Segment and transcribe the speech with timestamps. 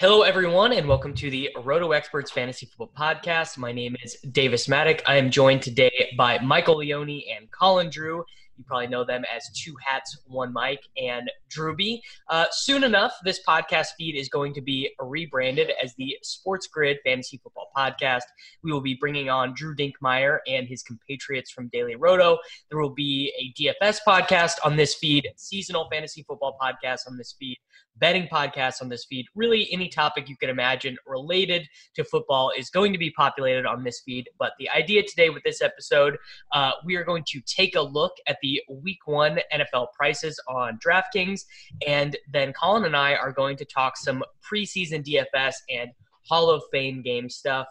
[0.00, 3.56] Hello, everyone, and welcome to the Roto Experts Fantasy Football Podcast.
[3.56, 5.02] My name is Davis Mattek.
[5.06, 8.24] I am joined today by Michael Leone and Colin Drew.
[8.56, 12.00] You probably know them as Two Hats, One Mic, and Drewby.
[12.28, 16.98] Uh, soon enough, this podcast feed is going to be rebranded as the Sports Grid
[17.04, 18.22] Fantasy Football Podcast.
[18.62, 22.38] We will be bringing on Drew Dinkmeyer and his compatriots from Daily Roto.
[22.68, 27.34] There will be a DFS podcast on this feed, seasonal fantasy football podcast on this
[27.38, 27.58] feed,
[27.96, 29.26] betting podcasts on this feed.
[29.34, 33.84] Really, any topic you can imagine related to football is going to be populated on
[33.84, 34.28] this feed.
[34.38, 36.16] But the idea today with this episode,
[36.52, 40.78] uh, we are going to take a look at the week one NFL prices on
[40.84, 41.42] DraftKings.
[41.86, 45.90] And then Colin and I are going to talk some preseason DFS and
[46.28, 47.66] Hall of Fame game stuff.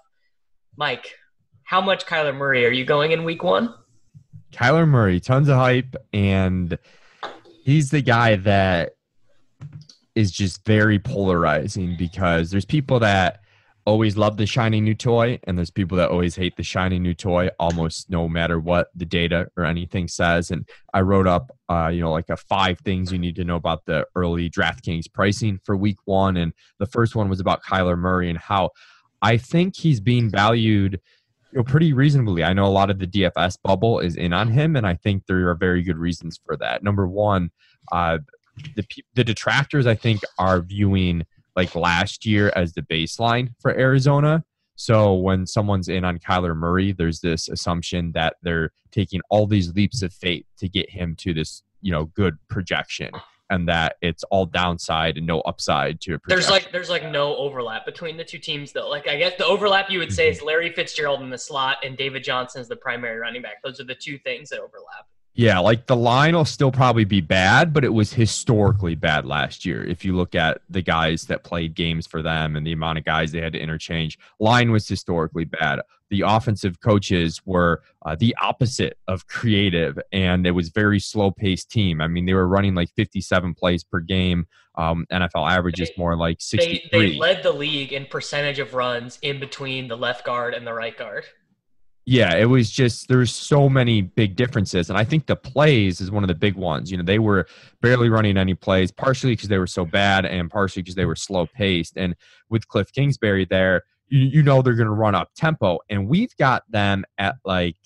[0.78, 1.16] Mike,
[1.64, 3.73] how much Kyler Murray are you going in week one?
[4.52, 6.78] Kyler Murray, tons of hype, and
[7.64, 8.95] he's the guy that
[10.16, 13.44] is just very polarizing because there's people that
[13.86, 17.14] always love the shiny new toy and there's people that always hate the shiny new
[17.14, 20.52] toy almost no matter what the data or anything says.
[20.52, 23.56] And i wrote up uh, you know like a five things you need to know
[23.56, 26.38] about the early draftkings pricing for week one.
[26.38, 28.72] And the first one was about kyler murray and how
[29.22, 31.00] i think he's being valued
[31.52, 32.44] you know pretty reasonably.
[32.44, 35.25] I know a lot of the dfs bubble is in on him and i think
[35.25, 36.84] there are very good reasons for that.
[36.84, 37.52] Number one
[37.91, 38.19] uh,
[38.76, 44.44] the the detractors I think are viewing like last year as the baseline for Arizona.
[44.76, 49.74] So when someone's in on Kyler Murray, there's this assumption that they're taking all these
[49.74, 53.12] leaps of faith to get him to this, you know, good projection
[53.50, 56.28] and that it's all downside and no upside to a projection.
[56.28, 58.90] There's like there's like no overlap between the two teams though.
[58.90, 60.38] Like I guess the overlap you would say mm-hmm.
[60.38, 63.62] is Larry Fitzgerald in the slot and David Johnson is the primary running back.
[63.63, 65.08] Those are the two things that overlap.
[65.35, 69.66] Yeah, like the line will still probably be bad, but it was historically bad last
[69.66, 69.83] year.
[69.83, 73.05] If you look at the guys that played games for them and the amount of
[73.05, 75.81] guys they had to interchange, line was historically bad.
[76.11, 81.71] The offensive coaches were uh, the opposite of creative, and it was very slow paced
[81.71, 82.00] team.
[82.00, 84.45] I mean, they were running like 57 plays per game.
[84.75, 86.89] Um, NFL average is more like 63.
[86.91, 90.65] They, they led the league in percentage of runs in between the left guard and
[90.65, 91.25] the right guard
[92.06, 96.12] yeah, it was just there's so many big differences, and I think the plays is
[96.12, 96.91] one of the big ones.
[96.91, 97.47] You know, they were
[97.81, 101.16] barely running any plays, partially because they were so bad, and partially because they were
[101.16, 101.97] slow paced.
[101.97, 102.16] And
[102.50, 106.36] with Cliff Kingsbury there, you, you know they're going to run up tempo, and we've
[106.38, 107.78] got them at like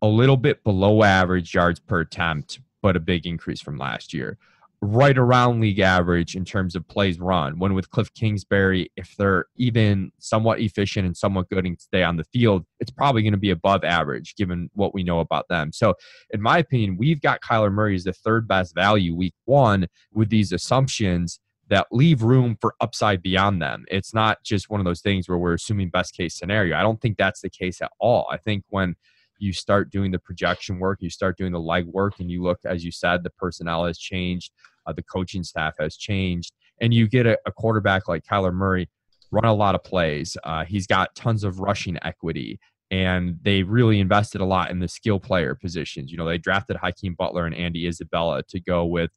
[0.00, 4.38] a little bit below average yards per attempt, but a big increase from last year
[4.84, 7.58] right around league average in terms of plays run.
[7.58, 12.16] When with Cliff Kingsbury, if they're even somewhat efficient and somewhat good and stay on
[12.16, 15.72] the field, it's probably going to be above average given what we know about them.
[15.72, 15.94] So,
[16.30, 20.28] in my opinion, we've got Kyler Murray as the third best value week one with
[20.28, 23.84] these assumptions that leave room for upside beyond them.
[23.88, 26.76] It's not just one of those things where we're assuming best case scenario.
[26.76, 28.28] I don't think that's the case at all.
[28.30, 28.96] I think when
[29.38, 32.60] you start doing the projection work, you start doing the leg work, and you look,
[32.64, 34.52] as you said, the personnel has changed,
[34.86, 38.88] uh, the coaching staff has changed, and you get a, a, quarterback like Kyler Murray
[39.30, 40.36] run a lot of plays.
[40.44, 42.58] Uh, he's got tons of rushing equity,
[42.90, 46.10] and they really invested a lot in the skill player positions.
[46.10, 49.10] You know, they drafted Hakeem Butler and Andy Isabella to go with.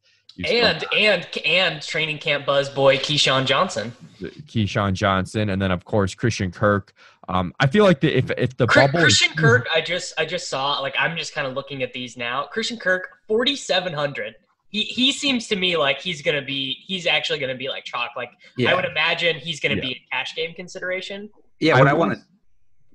[0.46, 3.92] And and and training camp buzz boy KeeSean Johnson,
[4.22, 6.94] KeeSean Johnson, and then of course Christian Kirk.
[7.28, 10.26] Um, I feel like the, if if the bubble Christian is- Kirk, I just I
[10.26, 12.44] just saw like I'm just kind of looking at these now.
[12.44, 14.36] Christian Kirk, forty seven hundred
[14.70, 18.12] he he seems to me like he's gonna be he's actually gonna be like chalk.
[18.16, 18.72] Like yeah.
[18.72, 19.82] I would imagine he's gonna yeah.
[19.82, 21.30] be a cash game consideration.
[21.60, 22.20] Yeah, what I, I wanted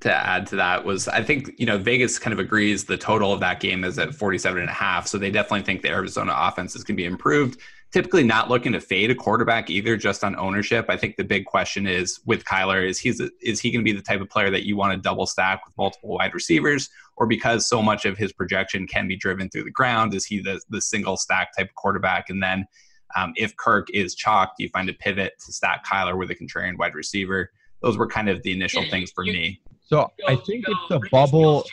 [0.02, 3.32] to add to that was I think, you know, Vegas kind of agrees the total
[3.32, 5.06] of that game is at 47 and a half.
[5.06, 7.61] So they definitely think the Arizona offense is going to be improved
[7.93, 10.87] typically not looking to fade a quarterback either just on ownership.
[10.89, 13.97] I think the big question is with Kyler is he's is he going to be
[13.97, 17.27] the type of player that you want to double stack with multiple wide receivers or
[17.27, 20.61] because so much of his projection can be driven through the ground is he the
[20.71, 22.67] the single stack type of quarterback and then
[23.15, 26.35] um, if Kirk is chalked, do you find a pivot to stack Kyler with a
[26.35, 27.50] contrarian wide receiver?
[27.83, 29.61] Those were kind of the initial things for me.
[29.85, 31.67] So I think if the bubble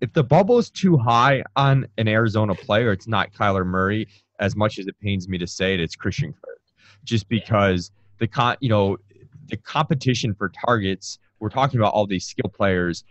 [0.00, 4.08] if the bubble is too high on an Arizona player, it's not Kyler Murray
[4.44, 6.60] as much as it pains me to say it, it's Christian Kirk.
[7.04, 8.96] just because the con, you know,
[9.48, 11.18] the competition for targets.
[11.40, 13.04] We're talking about all these skill players.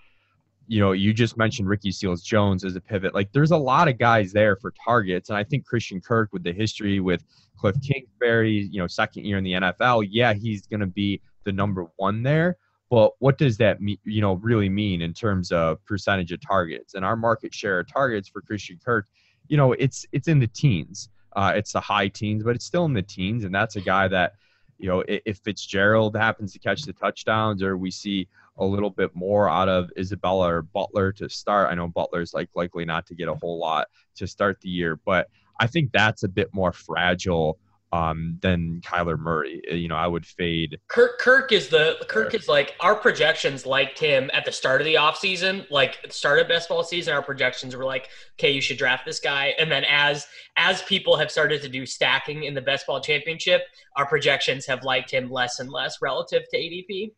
[0.67, 3.13] You know, you just mentioned Ricky Seals Jones as a pivot.
[3.13, 6.43] Like, there's a lot of guys there for targets, and I think Christian Kirk, with
[6.43, 7.23] the history with
[7.57, 11.51] Cliff Kingsbury, you know, second year in the NFL, yeah, he's going to be the
[11.51, 12.57] number one there.
[12.89, 16.93] But what does that mean, you know, really mean in terms of percentage of targets?
[16.93, 19.07] And our market share of targets for Christian Kirk,
[19.47, 21.09] you know, it's it's in the teens.
[21.35, 24.07] Uh, it's the high teens, but it's still in the teens, and that's a guy
[24.07, 24.33] that,
[24.77, 28.27] you know, if Fitzgerald happens to catch the touchdowns, or we see
[28.57, 31.71] a little bit more out of Isabella or Butler to start.
[31.71, 34.99] I know Butler's like likely not to get a whole lot to start the year,
[35.05, 35.27] but
[35.59, 37.57] I think that's a bit more fragile
[37.93, 39.61] um, than Kyler Murray.
[39.71, 40.79] Uh, you know, I would fade.
[40.87, 44.85] Kirk Kirk is the Kirk is like our projections liked him at the start of
[44.85, 48.09] the offseason, like the start of best ball season, our projections were like,
[48.39, 49.53] okay, you should draft this guy.
[49.59, 50.25] And then as
[50.57, 53.61] as people have started to do stacking in the best ball championship,
[53.95, 57.11] our projections have liked him less and less relative to ADP.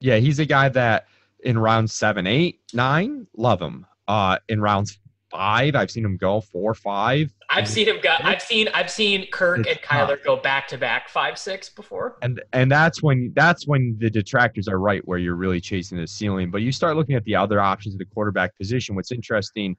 [0.00, 1.06] Yeah, he's a guy that
[1.44, 3.86] in round seven, eight, nine, love him.
[4.08, 4.98] Uh, in rounds
[5.30, 5.74] five.
[5.74, 7.32] I've seen him go four, five.
[7.56, 8.14] I've seen him go.
[8.20, 10.24] I've seen I've seen Kirk and Kyler tough.
[10.24, 12.16] go back to back five six before.
[12.22, 16.06] And and that's when that's when the detractors are right, where you're really chasing the
[16.06, 16.50] ceiling.
[16.50, 18.94] But you start looking at the other options of the quarterback position.
[18.94, 19.76] What's interesting.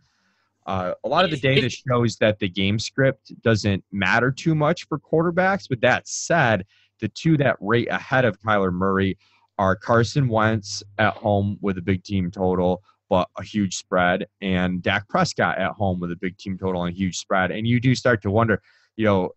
[0.66, 4.86] Uh, a lot of the data shows that the game script doesn't matter too much
[4.88, 5.68] for quarterbacks.
[5.70, 6.66] But that said,
[7.00, 9.18] the two that rate ahead of Kyler Murray
[9.58, 14.82] are Carson Wentz at home with a big team total, but a huge spread, and
[14.82, 17.52] Dak Prescott at home with a big team total and a huge spread.
[17.52, 18.62] And you do start to wonder,
[18.96, 19.32] you know,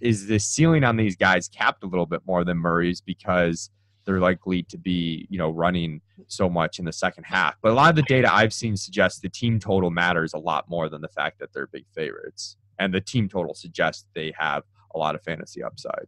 [0.00, 3.70] is the ceiling on these guys capped a little bit more than Murray's because
[4.04, 7.56] they're likely to be, you know, running so much in the second half.
[7.60, 10.68] But a lot of the data I've seen suggests the team total matters a lot
[10.68, 12.56] more than the fact that they're big favorites.
[12.78, 14.62] And the team total suggests they have
[14.94, 16.06] a lot of fantasy upside.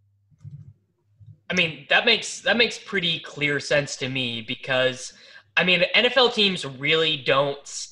[1.51, 5.13] I mean, that makes that makes pretty clear sense to me because
[5.57, 7.87] I mean, NFL teams really don't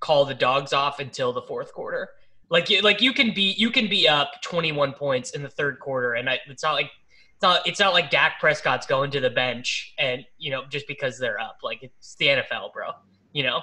[0.00, 2.10] call the dogs off until the fourth quarter.
[2.50, 6.14] Like, like you can be you can be up 21 points in the third quarter,
[6.14, 6.90] and I, it's not like
[7.34, 10.86] it's not it's not like Dak Prescott's going to the bench and you know just
[10.86, 11.58] because they're up.
[11.62, 12.90] Like it's the NFL, bro.
[13.32, 13.62] You know.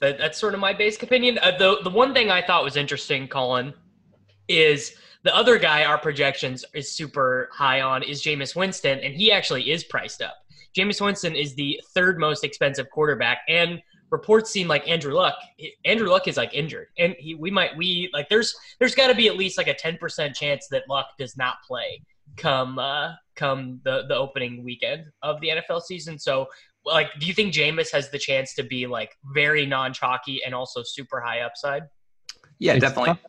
[0.00, 1.38] That, that's sort of my basic opinion.
[1.42, 3.74] Uh, the the one thing I thought was interesting, Colin,
[4.46, 4.94] is
[5.24, 9.70] the other guy our projections is super high on is Jameis Winston, and he actually
[9.70, 10.36] is priced up.
[10.76, 13.80] Jameis Winston is the third most expensive quarterback, and
[14.10, 15.36] reports seem like Andrew Luck.
[15.84, 19.14] Andrew Luck is like injured, and he we might we like there's there's got to
[19.14, 22.02] be at least like a ten percent chance that Luck does not play
[22.36, 26.18] come uh, come the the opening weekend of the NFL season.
[26.18, 26.46] So
[26.84, 30.54] like, do you think Jameis has the chance to be like very non chalky and
[30.54, 31.82] also super high upside?
[32.58, 33.10] Yeah, it's definitely.
[33.10, 33.20] Tough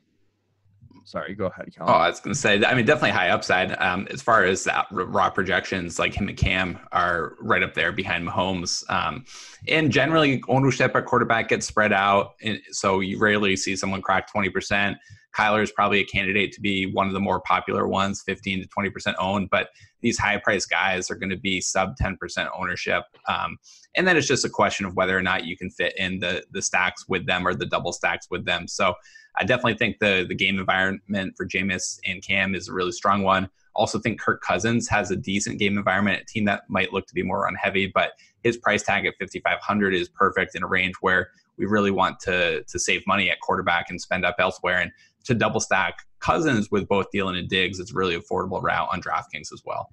[1.09, 1.73] sorry, go ahead.
[1.79, 3.75] Oh, I was going to say, I mean, definitely high upside.
[3.81, 8.27] Um, as far as raw projections, like him and Cam are right up there behind
[8.27, 8.87] Mahomes.
[8.89, 9.25] Um,
[9.67, 12.35] and generally, ownership at quarterback gets spread out,
[12.71, 14.97] so you rarely see someone crack twenty percent.
[15.37, 18.67] Kyler is probably a candidate to be one of the more popular ones, 15 to
[18.67, 19.69] 20% owned, but
[20.01, 23.03] these high price guys are going to be sub 10% ownership.
[23.27, 23.57] Um,
[23.95, 26.43] and then it's just a question of whether or not you can fit in the,
[26.51, 28.67] the stacks with them or the double stacks with them.
[28.67, 28.95] So
[29.35, 33.23] I definitely think the, the game environment for Jameis and Cam is a really strong
[33.23, 33.49] one.
[33.75, 37.13] Also think Kirk Cousins has a decent game environment, a team that might look to
[37.13, 40.95] be more run heavy, but his price tag at 5,500 is perfect in a range
[41.01, 44.79] where we really want to to save money at quarterback and spend up elsewhere.
[44.79, 44.91] And
[45.25, 49.53] to double stack Cousins with both Thielen and Diggs is really affordable route on DraftKings
[49.53, 49.89] as well.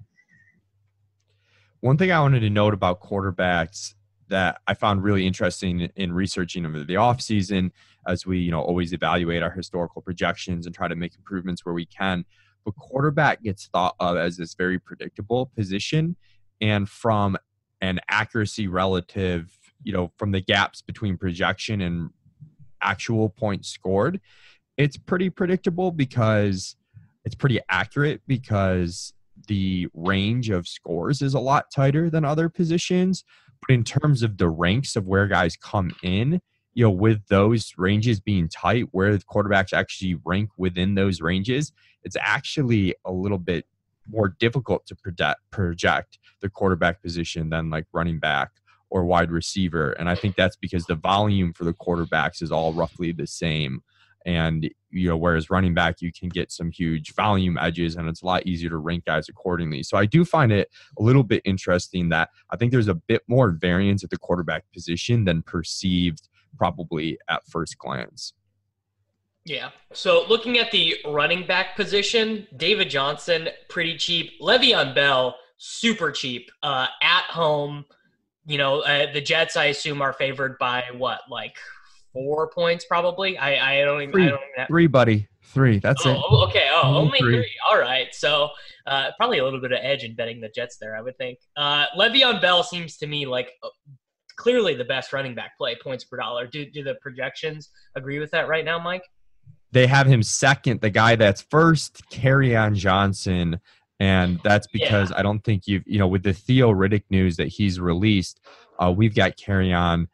[1.79, 3.93] One thing I wanted to note about quarterbacks
[4.29, 7.71] that I found really interesting in researching over the offseason
[8.07, 11.73] as we, you know, always evaluate our historical projections and try to make improvements where
[11.73, 12.25] we can.
[12.65, 16.17] But quarterback gets thought of as this very predictable position.
[16.59, 17.37] And from
[17.79, 22.09] an accuracy relative, you know, from the gaps between projection and
[22.81, 24.19] actual points scored,
[24.77, 26.75] it's pretty predictable because
[27.25, 29.13] it's pretty accurate because
[29.47, 33.23] the range of scores is a lot tighter than other positions.
[33.67, 36.41] But in terms of the ranks of where guys come in,
[36.73, 41.71] you know, with those ranges being tight, where the quarterbacks actually rank within those ranges,
[42.03, 43.65] it's actually a little bit
[44.09, 48.51] more difficult to project, project the quarterback position than like running back
[48.89, 49.91] or wide receiver.
[49.93, 53.81] And I think that's because the volume for the quarterbacks is all roughly the same
[54.27, 58.21] and you know whereas running back you can get some huge volume edges and it's
[58.21, 60.69] a lot easier to rank guys accordingly so i do find it
[60.99, 64.63] a little bit interesting that i think there's a bit more variance at the quarterback
[64.71, 68.33] position than perceived probably at first glance
[69.45, 69.69] Yeah.
[69.93, 74.33] So looking at the running back position, David Johnson, pretty cheap.
[74.41, 76.51] Le'Veon Bell, super cheap.
[76.63, 77.85] Uh, at home,
[78.45, 81.55] you know, uh, the Jets, I assume, are favored by what, like
[82.17, 83.37] four points, probably.
[83.37, 84.11] I, I don't even.
[84.11, 85.27] Three, I don't even have, three buddy.
[85.43, 85.79] Three.
[85.79, 86.17] That's oh, it.
[86.17, 86.67] oh, okay.
[86.71, 87.35] Oh, Only only three.
[87.35, 87.51] three.
[87.69, 88.07] All right.
[88.13, 88.49] So
[88.85, 91.39] uh, probably a little bit of edge in betting the Jets there, I would think.
[91.55, 93.69] Uh, Le'Veon Bell seems to me like uh,
[94.35, 96.47] clearly the best running back play, points per dollar.
[96.47, 99.03] Do, do the projections agree with that right now, Mike?
[99.71, 100.81] They have him second.
[100.81, 103.59] The guy that's first, Kerryon Johnson.
[103.99, 107.47] And that's because I don't think you've, you know, with the Theo Riddick news that
[107.47, 108.39] he's released,
[108.79, 110.07] uh, we've got Kerryon.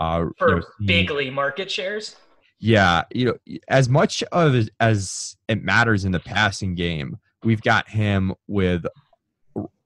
[0.00, 2.16] Uh, For you know, bigly market shares?
[2.58, 7.88] Yeah, you know, as much of as it matters in the passing game, we've got
[7.88, 8.84] him with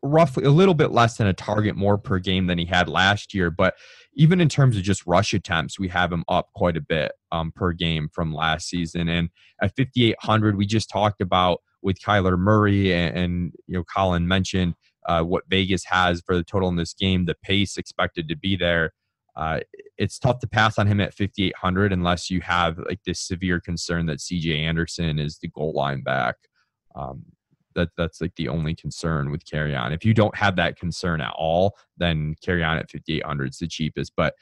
[0.02, 3.35] roughly a little bit less than a target more per game than he had last
[3.35, 3.50] year.
[3.50, 3.75] But
[4.14, 7.52] even in terms of just rush attempts, we have him up quite a bit um,
[7.52, 9.09] per game from last season.
[9.09, 9.30] And
[9.61, 14.75] at 5,800, we just talked about with Kyler Murray and, and you know Colin mentioned
[15.06, 18.56] uh, what Vegas has for the total in this game, the pace expected to be
[18.56, 18.92] there.
[19.37, 19.61] Uh,
[19.99, 24.07] it's tough to pass on him at 5800 unless you have like this severe concern
[24.07, 26.37] that CJ Anderson is the goal line back.
[26.95, 27.25] Um,
[27.75, 29.93] that that's like the only concern with Kerryon.
[29.93, 34.12] If you don't have that concern at all, then Kerryon at 5800 is the cheapest.
[34.17, 34.35] But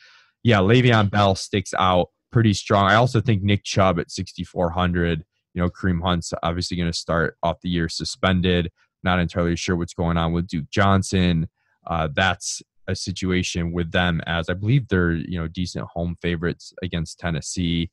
[0.42, 2.90] yeah, Le'Veon Bell sticks out pretty strong.
[2.90, 5.25] I also think Nick Chubb at 6400.
[5.54, 8.70] You know, Kareem Hunt's obviously going to start off the year suspended.
[9.04, 11.49] Not entirely sure what's going on with Duke Johnson.
[11.87, 16.72] Uh, that's a situation with them as I believe they're you know decent home favorites
[16.82, 17.90] against Tennessee.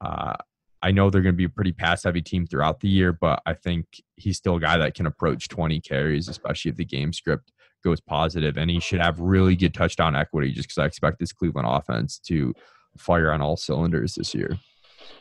[0.00, 0.34] Uh,
[0.82, 3.42] I know they're going to be a pretty pass heavy team throughout the year, but
[3.46, 7.12] I think he's still a guy that can approach 20 carries, especially if the game
[7.12, 7.50] script
[7.82, 10.52] goes positive, and he should have really good touchdown equity.
[10.52, 12.54] Just because I expect this Cleveland offense to
[12.98, 14.58] fire on all cylinders this year.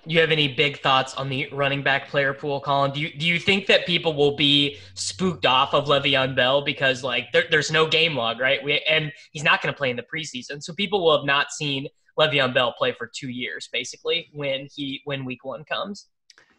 [0.06, 2.92] You have any big thoughts on the running back player pool, Colin?
[2.92, 7.04] Do you do you think that people will be spooked off of Le'Veon Bell because
[7.04, 8.64] like there, there's no game log, right?
[8.64, 11.52] We, and he's not going to play in the preseason, so people will have not
[11.52, 11.88] seen
[12.20, 16.08] Le'Veon Bell play for two years, basically, when he when Week One comes.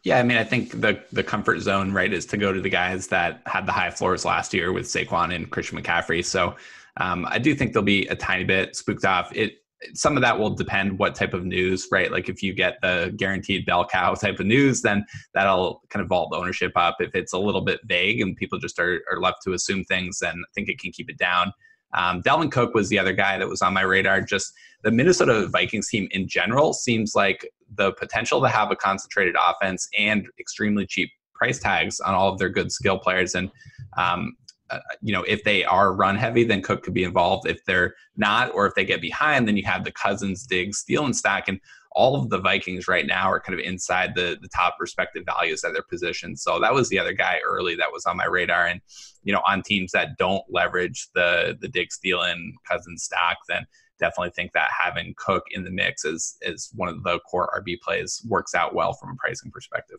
[0.02, 2.68] Yeah, I mean, I think the the comfort zone, right, is to go to the
[2.68, 6.24] guys that had the high floors last year with Saquon and Christian McCaffrey.
[6.24, 6.56] So
[6.98, 9.34] um, I do think they'll be a tiny bit spooked off.
[9.34, 9.58] It
[9.94, 12.10] some of that will depend what type of news, right?
[12.10, 15.04] Like if you get the guaranteed bell cow type of news, then
[15.34, 16.96] that'll kind of vault the ownership up.
[17.00, 20.18] If it's a little bit vague and people just are, are left to assume things,
[20.20, 21.52] then I think it can keep it down.
[21.94, 24.20] Um, Dalvin Cook was the other guy that was on my radar.
[24.20, 24.52] Just
[24.82, 29.88] the Minnesota Vikings team in general seems like the potential to have a concentrated offense
[29.98, 33.34] and extremely cheap price tags on all of their good skill players.
[33.34, 33.50] And
[33.96, 34.36] um,
[34.70, 37.46] uh, you know, if they are run heavy, then Cook could be involved.
[37.46, 41.14] If they're not, or if they get behind, then you have the Cousins, Diggs, Thielen
[41.14, 41.60] stack, and
[41.92, 45.64] all of the Vikings right now are kind of inside the the top respective values
[45.64, 46.36] at their position.
[46.36, 48.80] So that was the other guy early that was on my radar, and
[49.22, 53.66] you know, on teams that don't leverage the the Diggs, Thielen, Cousins stack, then
[53.98, 57.80] definitely think that having Cook in the mix is is one of the core RB
[57.80, 59.98] plays works out well from a pricing perspective.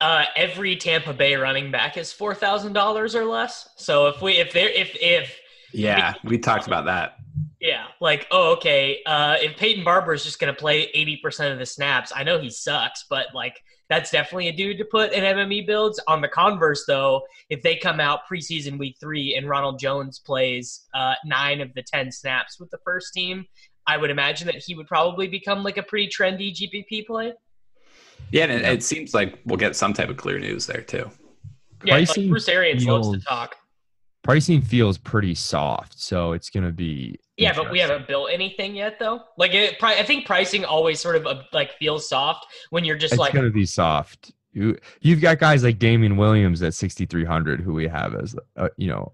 [0.00, 3.68] Uh, every Tampa Bay running back is four thousand dollars or less.
[3.76, 5.36] So if we if they're if if
[5.72, 7.16] Yeah, we talked about that.
[7.60, 11.52] Yeah, like oh okay, uh, if Peyton Barber is just going to play eighty percent
[11.52, 15.12] of the snaps, I know he sucks, but like that's definitely a dude to put
[15.12, 16.00] in MME builds.
[16.06, 20.86] On the converse, though, if they come out preseason week three and Ronald Jones plays
[20.94, 23.46] uh, nine of the ten snaps with the first team,
[23.86, 27.32] I would imagine that he would probably become like a pretty trendy GPP play.
[28.30, 31.10] Yeah, and it, it seems like we'll get some type of clear news there too.
[31.84, 33.56] Yeah, like Pricing Bruce Arians loves to feels- talk.
[34.24, 37.18] Pricing feels pretty soft, so it's going to be.
[37.38, 39.20] Yeah, but we haven't built anything yet, though.
[39.38, 42.98] Like, it, pri- I think pricing always sort of uh, like feels soft when you're
[42.98, 44.32] just It's like, going to be soft.
[44.52, 48.88] You you've got guys like Damien Williams at 6300 who we have as a, you
[48.88, 49.12] know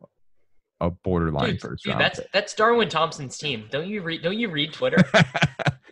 [0.80, 2.00] a borderline dude, first dude, round.
[2.00, 3.66] that's that's Darwin Thompson's team.
[3.70, 4.22] Don't you read?
[4.22, 4.98] Don't you read Twitter?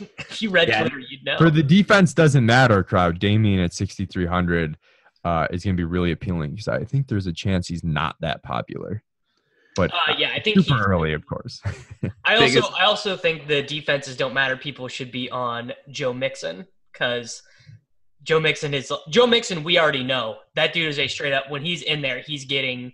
[0.00, 0.80] if you read Yeah.
[0.80, 1.38] Twitter, you'd know.
[1.38, 3.18] For the defense doesn't matter crowd.
[3.18, 4.76] Damien at 6300
[5.24, 8.16] uh, is going to be really appealing because I think there's a chance he's not
[8.20, 9.02] that popular.
[9.74, 11.60] But uh, yeah, I think super early, of course.
[12.24, 14.56] I also I also think the defenses don't matter.
[14.56, 17.42] People should be on Joe Mixon because
[18.22, 19.62] Joe Mixon is Joe Mixon.
[19.62, 22.92] We already know that dude is a straight up when he's in there, he's getting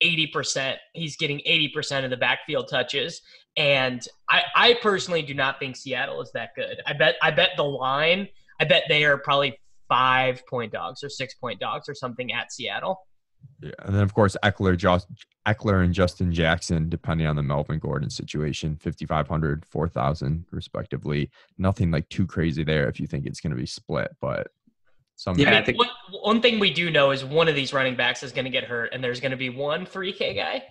[0.00, 0.78] eighty percent.
[0.92, 3.20] He's getting eighty percent of the backfield touches.
[3.56, 6.80] And I, I personally do not think Seattle is that good.
[6.86, 8.28] I bet I bet the line.
[8.60, 9.58] I bet they are probably
[9.88, 13.06] five point dogs or six point dogs or something at Seattle.
[13.60, 15.02] Yeah, and then of course Ekeler, Josh,
[15.46, 21.30] Ekeler and Justin Jackson, depending on the Melvin Gordon situation, 5,500, 4,000 respectively.
[21.58, 24.48] Nothing like too crazy there if you think it's going to be split, but
[25.16, 25.38] some.
[25.38, 25.88] Yeah, I, mean, I think one,
[26.22, 28.64] one thing we do know is one of these running backs is going to get
[28.64, 30.64] hurt, and there's going to be one 3K guy.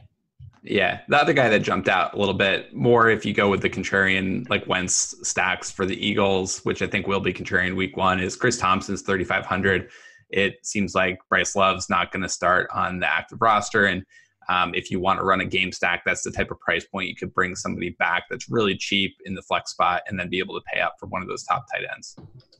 [0.65, 3.61] Yeah, the other guy that jumped out a little bit more if you go with
[3.61, 7.97] the contrarian like Wentz stacks for the Eagles, which I think will be contrarian week
[7.97, 9.89] one, is Chris Thompson's 3,500.
[10.29, 13.85] It seems like Bryce Love's not going to start on the active roster.
[13.85, 14.05] And
[14.47, 17.09] um, if you want to run a game stack, that's the type of price point
[17.09, 20.39] you could bring somebody back that's really cheap in the flex spot and then be
[20.39, 22.15] able to pay up for one of those top tight ends.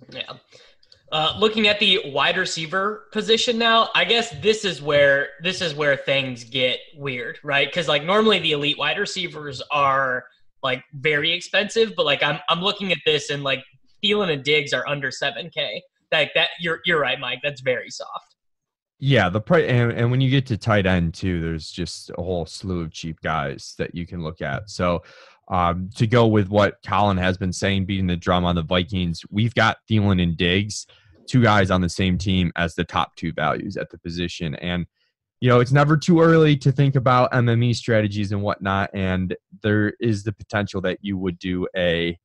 [0.09, 0.33] Yeah.
[1.13, 5.75] Uh, looking at the wide receiver position now, I guess this is where this is
[5.75, 7.67] where things get weird, right?
[7.67, 10.25] Because like normally the elite wide receivers are
[10.63, 13.63] like very expensive, but like I'm I'm looking at this and like
[14.03, 15.83] Thielen and Diggs are under seven K.
[16.11, 17.41] Like that, you're you're right, Mike.
[17.43, 18.35] That's very soft.
[18.97, 22.23] Yeah, the price, and, and when you get to tight end too, there's just a
[22.23, 24.67] whole slew of cheap guys that you can look at.
[24.67, 25.03] So
[25.47, 29.21] um, to go with what Colin has been saying, beating the drum on the Vikings,
[29.29, 30.87] we've got Thielen and Diggs
[31.27, 34.55] two guys on the same team as the top two values at the position.
[34.55, 34.85] And,
[35.41, 38.89] you know, it's never too early to think about MME strategies and whatnot.
[38.93, 42.17] And there is the potential that you would do a,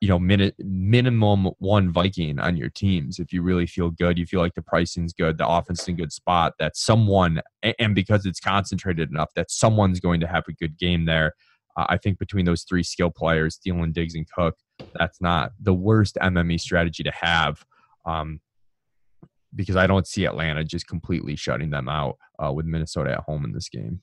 [0.00, 4.18] you know, min- minimum one Viking on your teams if you really feel good.
[4.18, 7.40] You feel like the pricing's good, the offense in good spot, that someone,
[7.78, 11.34] and because it's concentrated enough, that someone's going to have a good game there.
[11.76, 14.56] Uh, I think between those three skill players, Thielen, Diggs, and Cook,
[14.98, 17.64] that's not the worst MME strategy to have
[18.04, 18.40] um,
[19.54, 23.44] because I don't see Atlanta just completely shutting them out uh, with Minnesota at home
[23.44, 24.00] in this game.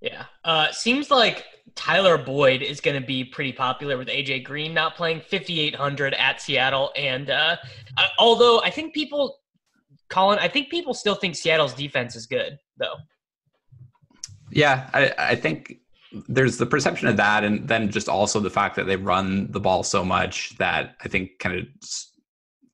[0.00, 0.24] Yeah.
[0.44, 1.44] Uh, seems like
[1.74, 6.40] Tyler Boyd is going to be pretty popular with AJ Green not playing 5,800 at
[6.40, 6.90] Seattle.
[6.96, 7.56] And uh,
[7.98, 9.38] uh, although I think people,
[10.08, 12.94] Colin, I think people still think Seattle's defense is good, though.
[14.50, 14.88] Yeah.
[14.94, 15.76] I, I think
[16.28, 17.44] there's the perception of that.
[17.44, 21.08] And then just also the fact that they run the ball so much that I
[21.08, 21.66] think kind of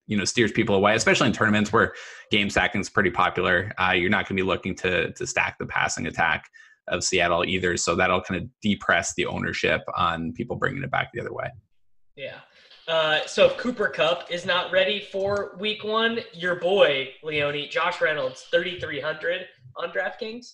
[0.06, 1.94] you know steers people away, especially in tournaments where
[2.30, 3.72] game stacking is pretty popular.
[3.78, 6.48] Uh, you're not going to be looking to to stack the passing attack
[6.88, 11.10] of Seattle either, so that'll kind of depress the ownership on people bringing it back
[11.12, 11.50] the other way.
[12.16, 12.38] Yeah.
[12.88, 18.00] Uh, so if Cooper Kupp is not ready for Week One, your boy Leone, Josh
[18.00, 19.42] Reynolds, thirty three hundred
[19.76, 20.52] on DraftKings.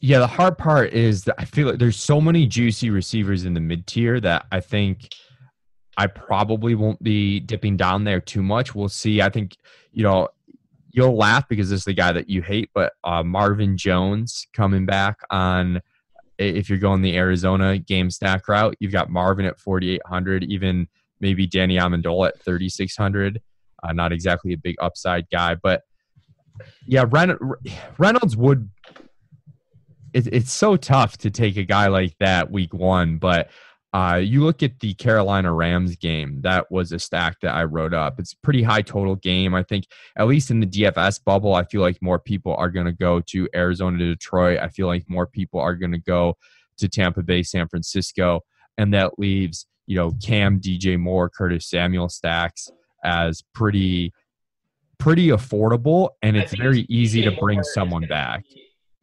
[0.00, 3.54] Yeah, the hard part is that I feel like there's so many juicy receivers in
[3.54, 5.08] the mid tier that I think
[5.96, 8.74] I probably won't be dipping down there too much.
[8.74, 9.22] We'll see.
[9.22, 9.56] I think,
[9.92, 10.28] you know,
[10.90, 14.86] you'll laugh because this is the guy that you hate, but uh, Marvin Jones coming
[14.86, 15.80] back on
[16.38, 20.88] if you're going the Arizona game stack route, you've got Marvin at 4,800, even
[21.20, 23.40] maybe Danny Amendola at 3,600.
[23.82, 25.82] Uh, not exactly a big upside guy, but
[26.86, 27.04] yeah,
[27.98, 28.70] Reynolds would.
[30.12, 33.50] It, it's so tough to take a guy like that week one, but
[33.94, 37.94] uh, you look at the Carolina Rams game, that was a stack that I wrote
[37.94, 38.18] up.
[38.18, 39.54] It's a pretty high total game.
[39.54, 42.86] I think, at least in the DFS bubble, I feel like more people are going
[42.86, 44.58] to go to Arizona to Detroit.
[44.58, 46.36] I feel like more people are going to go
[46.78, 48.40] to Tampa Bay, San Francisco.
[48.78, 52.68] And that leaves, you know, Cam, DJ Moore, Curtis Samuel stacks
[53.04, 54.12] as pretty,
[54.98, 56.10] pretty affordable.
[56.20, 58.44] And it's very easy DJ to bring Moore someone back.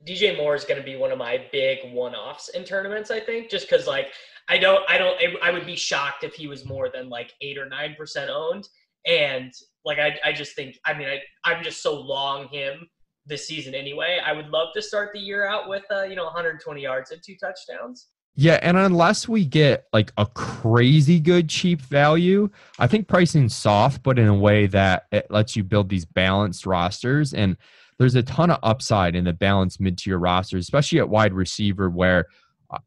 [0.06, 3.22] DJ Moore is going to be one of my big one offs in tournaments, I
[3.22, 4.08] think, just because, like,
[4.52, 7.58] I don't, I don't, I would be shocked if he was more than like eight
[7.58, 8.68] or nine percent owned.
[9.08, 9.54] And
[9.86, 12.90] like, I, I just think, I mean, I, I'm just so long him
[13.26, 14.20] this season anyway.
[14.24, 17.22] I would love to start the year out with, uh, you know, 120 yards and
[17.24, 18.08] two touchdowns.
[18.36, 24.04] Yeah, and unless we get like a crazy good cheap value, I think pricing's soft,
[24.04, 27.34] but in a way that it lets you build these balanced rosters.
[27.34, 27.56] And
[28.00, 31.90] there's a ton of upside in the balanced mid tier rosters, especially at wide receiver,
[31.90, 32.28] where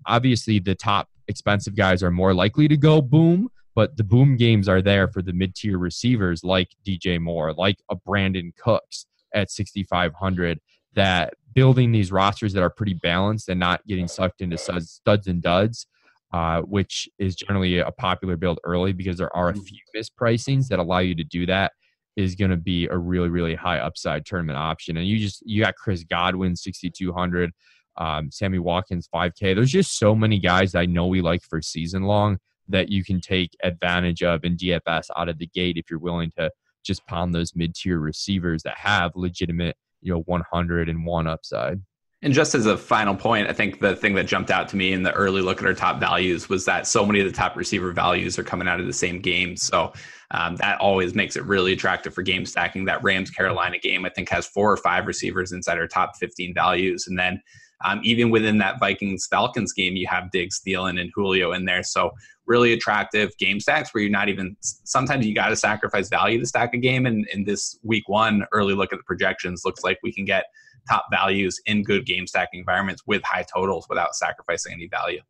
[0.06, 4.68] obviously the top expensive guys are more likely to go boom, but the boom games
[4.68, 9.50] are there for the mid tier receivers like DJ Moore, like a Brandin Cooks at
[9.50, 10.60] 6,500.
[10.94, 15.42] That building these rosters that are pretty balanced and not getting sucked into studs and
[15.42, 15.88] duds,
[16.32, 20.78] uh, which is generally a popular build early because there are a few mispricings that
[20.78, 21.72] allow you to do that
[22.16, 25.62] is going to be a really really high upside tournament option and you just you
[25.62, 27.50] got chris godwin 6200
[27.96, 29.54] um, Sammy Watkins 5K.
[29.54, 33.20] There's just so many guys I know we like for season long that you can
[33.20, 36.50] take advantage of in DFS out of the gate if you're willing to
[36.82, 41.80] just pound those mid tier receivers that have legitimate, you know, 100 and one upside.
[42.24, 44.94] And just as a final point, I think the thing that jumped out to me
[44.94, 47.54] in the early look at our top values was that so many of the top
[47.54, 49.58] receiver values are coming out of the same game.
[49.58, 49.92] So
[50.30, 52.86] um, that always makes it really attractive for game stacking.
[52.86, 56.54] That Rams Carolina game, I think, has four or five receivers inside our top 15
[56.54, 57.08] values.
[57.08, 57.42] And then
[57.84, 61.82] um, even within that Vikings Falcons game, you have Diggs, Thielen, and Julio in there.
[61.82, 62.12] So
[62.46, 66.46] really attractive game stacks where you're not even sometimes you got to sacrifice value to
[66.46, 67.06] stack a game.
[67.06, 70.46] And in this week one early look at the projections, looks like we can get
[70.88, 75.20] top values in good game stacking environments with high totals without sacrificing any value.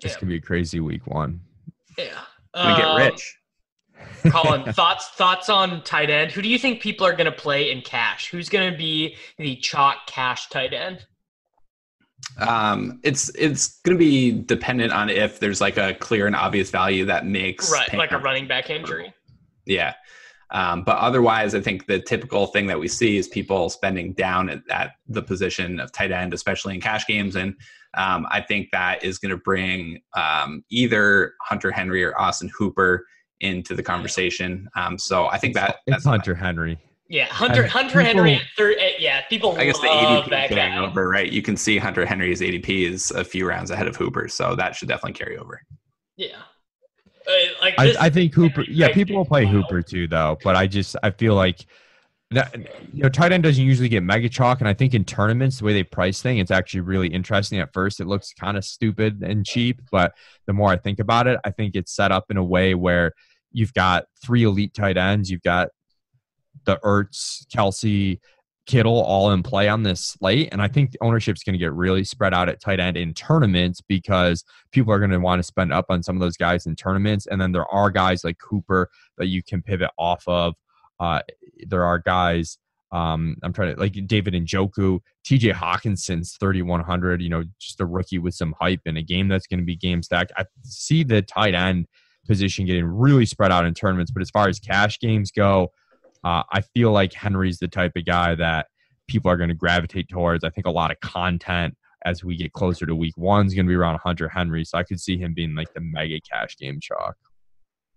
[0.00, 0.18] This yeah.
[0.18, 1.40] could be a crazy week one.
[1.96, 2.20] Yeah.
[2.54, 3.38] We get um, rich.
[4.30, 6.32] Colin, thoughts thoughts on tight end?
[6.32, 8.28] Who do you think people are going to play in cash?
[8.30, 11.06] Who's going to be the chalk cash tight end?
[12.38, 16.70] Um, it's it's going to be dependent on if there's like a clear and obvious
[16.70, 19.12] value that makes right, like a running back injury.
[19.66, 19.94] Yeah,
[20.52, 24.50] um, but otherwise, I think the typical thing that we see is people spending down
[24.50, 27.36] at, at the position of tight end, especially in cash games.
[27.36, 27.54] And
[27.94, 33.06] um, I think that is going to bring um, either Hunter Henry or Austin Hooper
[33.40, 34.68] into the conversation.
[34.76, 36.78] Um, so I think that it's Hunter Henry.
[37.12, 38.40] Yeah, Hunter Hunter people, Henry.
[38.56, 39.54] Third, yeah, people.
[39.58, 41.30] I guess the ADP carrying over, right?
[41.30, 44.74] You can see Hunter Henry's ADP is a few rounds ahead of Hooper, so that
[44.74, 45.60] should definitely carry over.
[46.16, 46.38] Yeah,
[47.28, 48.64] uh, like I, I, think Hooper.
[48.66, 50.38] Yeah, people will play Hooper too, though.
[50.42, 51.66] But I just I feel like
[52.30, 52.56] that
[52.94, 55.66] you know tight end doesn't usually get mega chalk, and I think in tournaments the
[55.66, 57.60] way they price thing, it's actually really interesting.
[57.60, 60.14] At first, it looks kind of stupid and cheap, but
[60.46, 63.12] the more I think about it, I think it's set up in a way where
[63.50, 65.68] you've got three elite tight ends, you've got
[66.64, 68.20] the Ertz, Kelsey,
[68.64, 70.48] Kittle all in play on this slate.
[70.52, 72.96] And I think the ownership is going to get really spread out at tight end
[72.96, 76.36] in tournaments because people are going to want to spend up on some of those
[76.36, 77.26] guys in tournaments.
[77.26, 80.54] And then there are guys like Cooper that you can pivot off of.
[81.00, 81.22] Uh,
[81.66, 82.56] there are guys,
[82.92, 87.86] um, I'm trying to like David and Njoku, TJ Hockenson's 3,100, you know, just a
[87.86, 90.30] rookie with some hype in a game that's going to be game stacked.
[90.36, 91.88] I see the tight end
[92.26, 94.12] position getting really spread out in tournaments.
[94.12, 95.72] But as far as cash games go,
[96.24, 98.66] uh, I feel like Henry's the type of guy that
[99.08, 100.44] people are going to gravitate towards.
[100.44, 103.66] I think a lot of content as we get closer to week one is going
[103.66, 104.64] to be around Hunter Henry.
[104.64, 107.16] So I could see him being like the mega cash game chalk.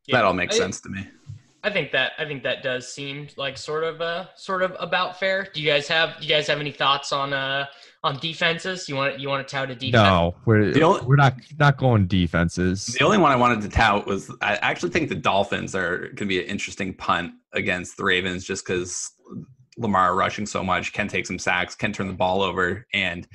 [0.07, 1.07] Yeah, that all makes I, sense to me.
[1.63, 5.19] I think that I think that does seem like sort of uh sort of about
[5.19, 5.47] fair.
[5.51, 7.65] Do you guys have do you guys have any thoughts on uh
[8.05, 8.87] on defenses?
[8.87, 9.93] You want you want to tout a defense?
[9.93, 12.85] No, we're only, we're not not going defenses.
[12.85, 16.15] The only one I wanted to tout was I actually think the Dolphins are going
[16.15, 19.11] to be an interesting punt against the Ravens just because
[19.77, 23.27] Lamar rushing so much can take some sacks, can turn the ball over, and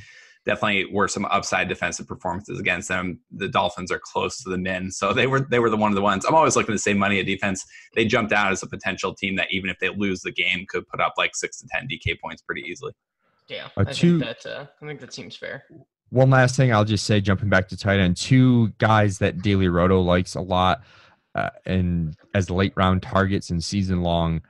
[0.46, 3.20] definitely were some upside defensive performances against them.
[3.32, 5.96] The Dolphins are close to the min, so they were they were the one of
[5.96, 6.24] the ones.
[6.24, 7.66] I'm always looking to save money at defense.
[7.96, 10.86] They jumped out as a potential team that even if they lose the game, could
[10.86, 12.92] put up like six to ten DK points pretty easily.
[13.50, 15.64] Yeah, uh, I two, think that uh, I think that seems fair.
[16.10, 19.68] One last thing, I'll just say, jumping back to tight end, two guys that Daily
[19.68, 20.82] Roto likes a lot,
[21.34, 24.42] uh, and as late round targets and season long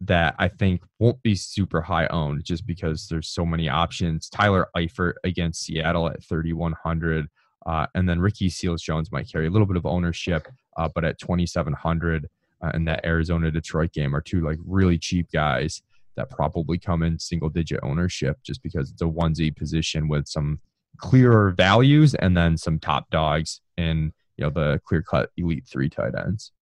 [0.00, 4.28] that I think won't be super high owned just because there's so many options.
[4.28, 7.28] Tyler Eifert against Seattle at 3,100.
[7.64, 11.04] Uh, and then Ricky Seals Jones might carry a little bit of ownership, uh, but
[11.04, 12.28] at 2,700
[12.62, 15.80] uh, in that Arizona Detroit game are two like really cheap guys
[16.16, 20.60] that probably come in single digit ownership just because it's a onesie position with some
[20.98, 25.88] clearer values and then some top dogs in you know the clear cut elite three
[25.88, 26.52] tight ends.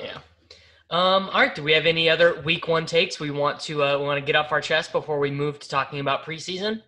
[0.00, 0.18] Yeah.
[0.90, 1.54] Um, all right.
[1.54, 4.36] Do we have any other week one takes we want to uh, want to get
[4.36, 6.82] off our chest before we move to talking about preseason?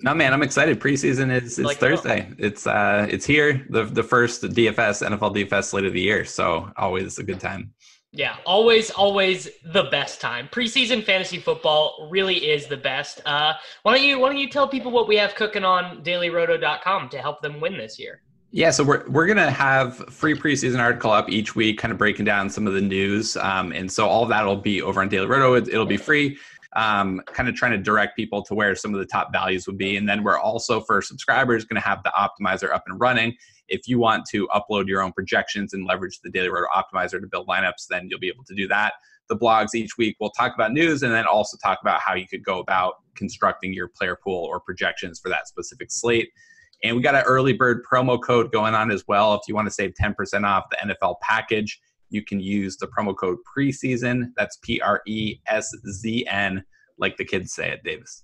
[0.00, 0.78] No, man, I'm excited.
[0.78, 2.30] Preseason is it's like Thursday.
[2.38, 3.66] It's uh, it's here.
[3.70, 6.24] The the first DFS NFL DFS slate of the year.
[6.24, 7.72] So always a good time.
[8.12, 10.48] Yeah, always, always the best time.
[10.48, 13.20] Preseason fantasy football really is the best.
[13.26, 17.10] Uh, why don't you why don't you tell people what we have cooking on dailyroto.com
[17.10, 18.22] to help them win this year?
[18.52, 22.24] Yeah, so we're we're gonna have free preseason article up each week, kind of breaking
[22.24, 25.26] down some of the news, um, and so all that will be over on Daily
[25.26, 25.54] Roto.
[25.54, 26.38] It, will be free,
[26.74, 29.76] um, kind of trying to direct people to where some of the top values would
[29.76, 33.36] be, and then we're also for subscribers going to have the optimizer up and running.
[33.68, 37.26] If you want to upload your own projections and leverage the Daily Roto optimizer to
[37.26, 38.94] build lineups, then you'll be able to do that.
[39.28, 42.28] The blogs each week will talk about news and then also talk about how you
[42.28, 46.30] could go about constructing your player pool or projections for that specific slate.
[46.84, 49.34] And we got an early bird promo code going on as well.
[49.34, 53.16] If you want to save 10% off the NFL package, you can use the promo
[53.16, 54.32] code preseason.
[54.36, 56.64] That's P R E S Z N,
[56.98, 58.22] like the kids say at Davis.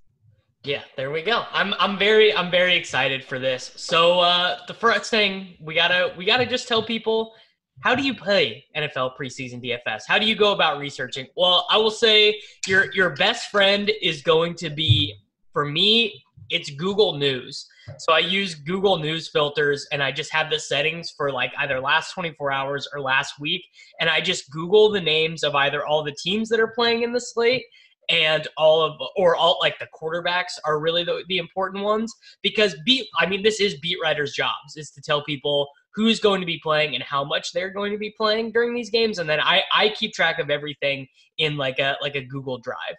[0.65, 1.45] Yeah, there we go.
[1.51, 3.73] I'm I'm very I'm very excited for this.
[3.77, 7.35] So uh, the first thing we gotta we gotta just tell people
[7.81, 10.03] how do you play NFL preseason DFS?
[10.07, 11.27] How do you go about researching?
[11.37, 15.15] Well, I will say your your best friend is going to be
[15.53, 17.67] for me, it's Google News.
[17.99, 21.81] So I use Google News filters and I just have the settings for like either
[21.81, 23.65] last 24 hours or last week.
[24.01, 27.13] And I just Google the names of either all the teams that are playing in
[27.13, 27.65] the slate
[28.13, 32.77] and all of or all like the quarterbacks are really the, the important ones because
[32.85, 36.47] beat i mean this is beat writers jobs is to tell people who's going to
[36.47, 39.41] be playing and how much they're going to be playing during these games and then
[39.41, 41.07] i i keep track of everything
[41.39, 42.97] in like a like a google drive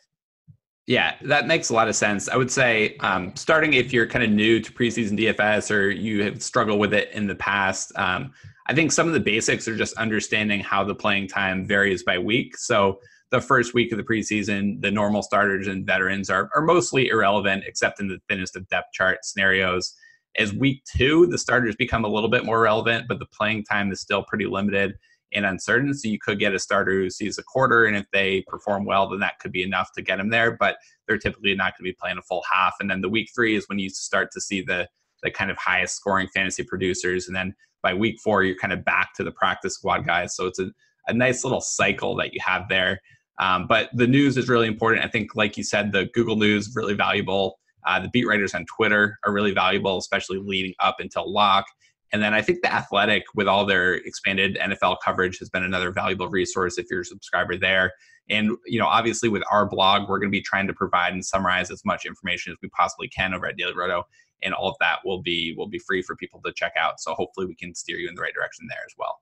[0.85, 2.27] yeah, that makes a lot of sense.
[2.27, 6.23] I would say, um, starting if you're kind of new to preseason DFS or you
[6.23, 8.33] have struggled with it in the past, um,
[8.67, 12.17] I think some of the basics are just understanding how the playing time varies by
[12.17, 12.57] week.
[12.57, 12.99] So,
[13.33, 17.63] the first week of the preseason, the normal starters and veterans are, are mostly irrelevant,
[17.65, 19.95] except in the thinnest of depth chart scenarios.
[20.37, 23.91] As week two, the starters become a little bit more relevant, but the playing time
[23.91, 24.93] is still pretty limited
[25.33, 25.95] and uncertain.
[25.95, 29.09] So you could get a starter who sees a quarter, and if they perform well,
[29.09, 30.55] then that could be enough to get them there.
[30.55, 32.75] But they're typically not going to be playing a full half.
[32.79, 34.87] And then the week three is when you start to see the
[35.23, 38.85] the kind of highest scoring fantasy producers, and then by week four, you're kind of
[38.85, 40.35] back to the practice squad guys.
[40.35, 40.69] So it's a,
[41.07, 42.99] a nice little cycle that you have there.
[43.39, 45.03] Um, but the news is really important.
[45.03, 47.59] I think, like you said, the Google News really valuable.
[47.85, 51.65] Uh, the beat writers on Twitter are really valuable, especially leading up until lock.
[52.13, 55.91] And then I think the Athletic, with all their expanded NFL coverage, has been another
[55.91, 57.91] valuable resource if you're a subscriber there.
[58.29, 61.25] And you know, obviously, with our blog, we're going to be trying to provide and
[61.25, 64.03] summarize as much information as we possibly can over at Daily Roto,
[64.43, 67.01] and all of that will be will be free for people to check out.
[67.01, 69.19] So hopefully, we can steer you in the right direction there as well.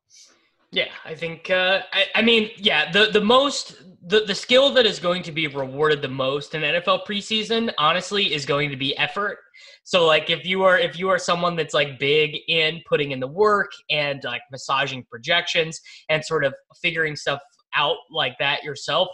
[0.71, 1.49] Yeah, I think.
[1.49, 5.31] Uh, I, I mean, yeah, the the most the the skill that is going to
[5.31, 9.37] be rewarded the most in NFL preseason, honestly, is going to be effort.
[9.83, 13.19] So, like, if you are if you are someone that's like big in putting in
[13.19, 17.41] the work and like massaging projections and sort of figuring stuff
[17.75, 19.09] out like that yourself,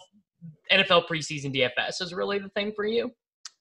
[0.71, 3.11] NFL preseason DFS is really the thing for you.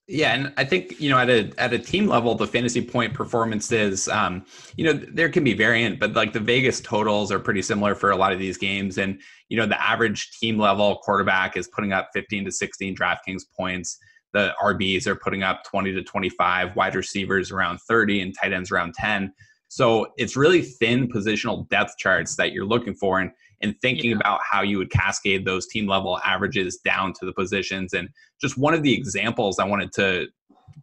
[0.09, 3.13] Yeah, and I think you know at a at a team level, the fantasy point
[3.13, 7.61] performances, um, you know, there can be variant, but like the Vegas totals are pretty
[7.61, 11.57] similar for a lot of these games, and you know the average team level quarterback
[11.57, 13.99] is putting up 15 to 16 DraftKings points.
[14.33, 18.71] The RBs are putting up 20 to 25, wide receivers around 30, and tight ends
[18.71, 19.33] around 10.
[19.69, 23.31] So it's really thin positional depth charts that you're looking for, and
[23.63, 24.17] and thinking yeah.
[24.17, 27.95] about how you would cascade those team level averages down to the positions.
[27.95, 28.09] And
[28.41, 30.27] just one of the examples I wanted to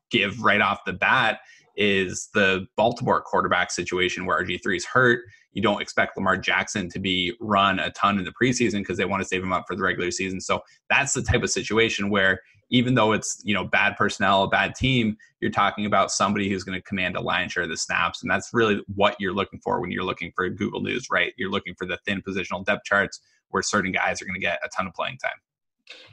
[0.09, 1.39] give right off the bat
[1.75, 5.21] is the Baltimore quarterback situation where RG3 is hurt.
[5.53, 9.05] You don't expect Lamar Jackson to be run a ton in the preseason because they
[9.05, 10.41] want to save him up for the regular season.
[10.41, 12.41] So that's the type of situation where
[12.73, 16.63] even though it's you know bad personnel, a bad team, you're talking about somebody who's
[16.63, 19.59] going to command a lion share of the snaps, and that's really what you're looking
[19.59, 21.33] for when you're looking for Google News, right?
[21.37, 24.59] You're looking for the thin positional depth charts where certain guys are going to get
[24.65, 25.39] a ton of playing time.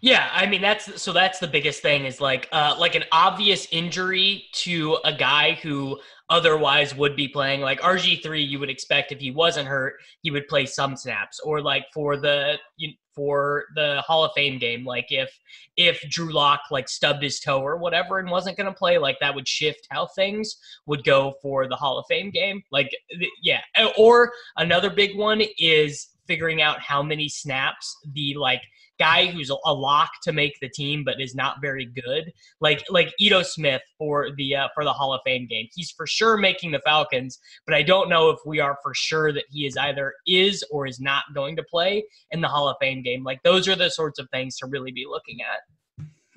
[0.00, 3.68] Yeah, I mean that's so that's the biggest thing is like uh like an obvious
[3.70, 9.20] injury to a guy who otherwise would be playing like RG3 you would expect if
[9.20, 12.56] he wasn't hurt he would play some snaps or like for the
[13.14, 15.30] for the Hall of Fame game like if
[15.76, 19.18] if Drew Lock like stubbed his toe or whatever and wasn't going to play like
[19.20, 20.56] that would shift how things
[20.86, 22.90] would go for the Hall of Fame game like
[23.42, 23.60] yeah
[23.98, 28.62] or another big one is figuring out how many snaps the like
[29.00, 32.32] guy who's a lock to make the team but is not very good.
[32.60, 35.66] Like like Ito Smith for the uh, for the Hall of Fame game.
[35.74, 39.32] He's for sure making the Falcons but I don't know if we are for sure
[39.32, 42.76] that he is either is or is not going to play in the Hall of
[42.80, 43.24] Fame game.
[43.24, 45.60] Like those are the sorts of things to really be looking at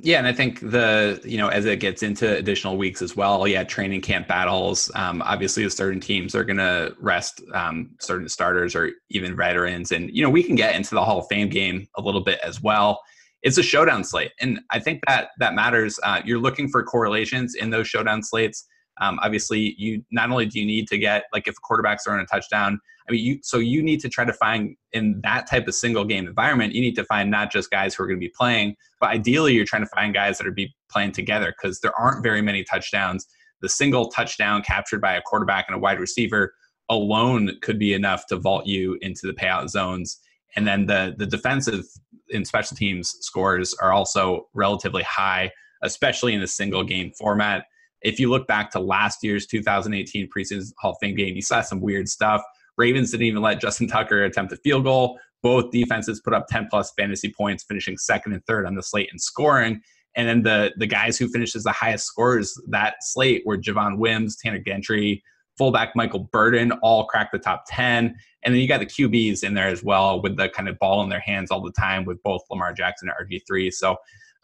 [0.03, 3.47] yeah, and I think the you know as it gets into additional weeks as well,
[3.47, 4.91] yeah, training camp battles.
[4.95, 10.09] Um, obviously, certain teams are going to rest um, certain starters or even veterans, and
[10.13, 12.61] you know we can get into the Hall of Fame game a little bit as
[12.61, 12.99] well.
[13.43, 15.97] It's a showdown slate, and I think that that matters.
[16.03, 18.67] Uh, you're looking for correlations in those showdown slates.
[18.99, 22.19] Um, obviously, you not only do you need to get like if quarterbacks are on
[22.19, 22.77] a touchdown.
[23.07, 26.05] I mean, you so you need to try to find in that type of single
[26.05, 26.73] game environment.
[26.73, 29.53] You need to find not just guys who are going to be playing, but ideally
[29.53, 32.63] you're trying to find guys that are be playing together because there aren't very many
[32.63, 33.27] touchdowns.
[33.61, 36.53] The single touchdown captured by a quarterback and a wide receiver
[36.89, 40.19] alone could be enough to vault you into the payout zones.
[40.55, 41.85] And then the the defensive
[42.29, 47.65] in special teams scores are also relatively high, especially in the single game format
[48.03, 51.61] if you look back to last year's 2018 preseason Hall of Fame game, you saw
[51.61, 52.43] some weird stuff.
[52.77, 55.19] Ravens didn't even let Justin Tucker attempt a field goal.
[55.41, 59.09] Both defenses put up 10 plus fantasy points, finishing second and third on the slate
[59.11, 59.81] in scoring.
[60.15, 63.97] And then the the guys who finished as the highest scorers that slate were Javon
[63.97, 65.23] Wims, Tanner Gentry,
[65.57, 68.15] fullback Michael Burton, all cracked the top 10.
[68.43, 71.03] And then you got the QBs in there as well with the kind of ball
[71.03, 73.73] in their hands all the time with both Lamar Jackson and RG3.
[73.73, 73.97] So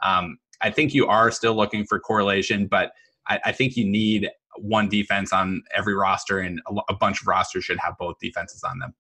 [0.03, 2.91] um, I think you are still looking for correlation, but
[3.27, 7.63] I, I think you need one defense on every roster, and a, bunch of rosters
[7.63, 8.93] should have both defenses on them.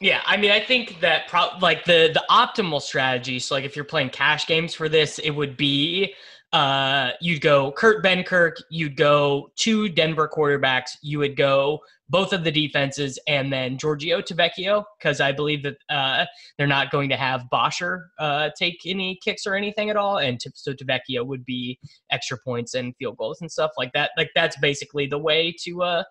[0.00, 3.38] Yeah, I mean, I think that pro- like the the optimal strategy.
[3.38, 6.14] So, like, if you're playing cash games for this, it would be
[6.54, 12.44] uh, you'd go Kurt Benkert, you'd go two Denver quarterbacks, you would go both of
[12.44, 17.16] the defenses, and then Giorgio Tavecchio, because I believe that uh, they're not going to
[17.16, 21.76] have Bosher uh, take any kicks or anything at all, and so Tavecchio would be
[22.12, 24.12] extra points and field goals and stuff like that.
[24.16, 25.82] Like that's basically the way to.
[25.82, 26.04] Uh,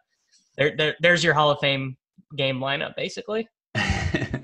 [0.58, 1.96] there, there, there's your Hall of Fame
[2.36, 3.48] game lineup, basically.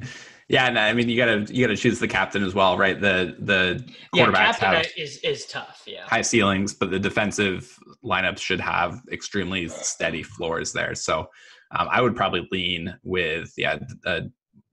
[0.50, 3.00] Yeah, and I mean you gotta you gotta choose the captain as well, right?
[3.00, 5.84] The the quarterbacks yeah, have is is tough.
[5.86, 10.96] Yeah, high ceilings, but the defensive lineups should have extremely steady floors there.
[10.96, 11.30] So
[11.78, 14.24] um, I would probably lean with yeah, a,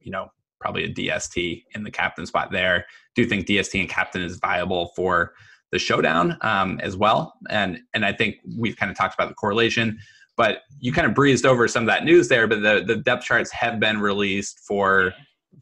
[0.00, 0.28] you know,
[0.60, 2.86] probably a DST in the captain spot there.
[3.14, 5.34] Do think DST and captain is viable for
[5.72, 9.34] the showdown um, as well, and and I think we've kind of talked about the
[9.34, 9.98] correlation.
[10.36, 13.24] But you kind of breezed over some of that news there, but the, the depth
[13.24, 15.12] charts have been released for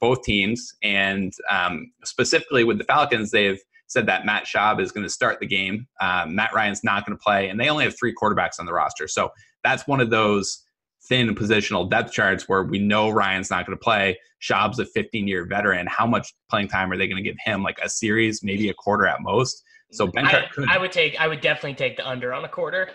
[0.00, 0.74] both teams.
[0.82, 5.38] And um, specifically with the Falcons, they've said that Matt Schaub is going to start
[5.40, 5.86] the game.
[6.00, 8.72] Um, Matt Ryan's not going to play, and they only have three quarterbacks on the
[8.72, 9.06] roster.
[9.06, 9.30] So
[9.62, 10.64] that's one of those
[11.08, 14.18] thin positional depth charts where we know Ryan's not going to play.
[14.40, 15.86] Schaub's a 15 year veteran.
[15.86, 17.62] How much playing time are they going to give him?
[17.62, 19.62] Like a series, maybe a quarter at most.
[19.92, 22.90] So Ben I, I, would take, I would definitely take the under on a quarter.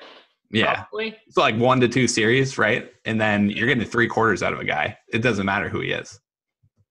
[0.52, 0.84] Yeah.
[0.84, 1.16] Probably.
[1.30, 2.92] So like one to two series, right?
[3.06, 4.98] And then you're getting three quarters out of a guy.
[5.12, 6.20] It doesn't matter who he is.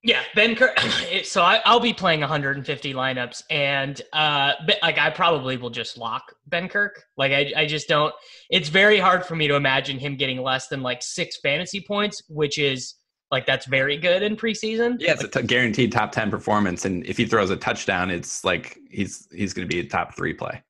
[0.03, 0.75] Yeah, Benkert.
[1.25, 6.23] So I, will be playing 150 lineups, and uh, like I probably will just lock
[6.49, 6.91] Benkert.
[7.17, 8.15] Like I, I just don't.
[8.51, 12.23] It's very hard for me to imagine him getting less than like six fantasy points,
[12.29, 12.95] which is
[13.31, 14.97] like that's very good in preseason.
[15.01, 18.11] Yeah, it's like, a t- guaranteed top 10 performance, and if he throws a touchdown,
[18.11, 20.63] it's like he's he's going to be a top three play.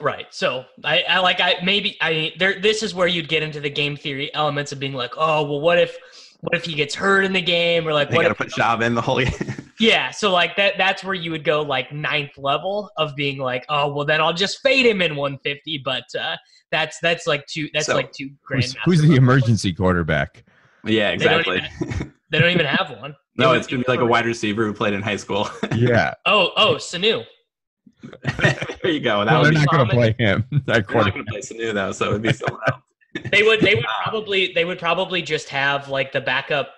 [0.00, 0.26] Right.
[0.30, 2.60] So I, I like I maybe I there.
[2.60, 5.60] This is where you'd get into the game theory elements of being like, oh well,
[5.60, 5.96] what if
[6.40, 7.86] what if he gets hurt in the game?
[7.86, 9.32] Or like they what gotta if, put Schaub in the whole game.
[9.80, 10.10] yeah.
[10.10, 13.92] So like that that's where you would go like ninth level of being like oh
[13.92, 16.36] well then i'll just fade him in 150 but uh
[16.70, 20.44] that's that's like two that's so, like two grand who's, who's the emergency quarterback?
[20.84, 23.14] Yeah exactly they don't even, they don't even have one.
[23.36, 25.48] No it's gonna be like a wide receiver who played in high school.
[25.74, 26.14] Yeah.
[26.26, 27.24] Oh oh sanu
[28.42, 31.24] there you go that well, they're not going to play him they're not going to
[31.24, 32.82] play sanu though so it would be someone else
[33.32, 36.74] they would they would probably they would probably just have like the backup.